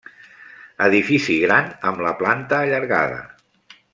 [0.85, 3.23] Edifici gran amb la planta allargada.